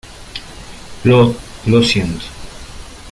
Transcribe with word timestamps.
Lo... 1.03 1.35
Lo 1.67 1.83
siento. 1.83 2.25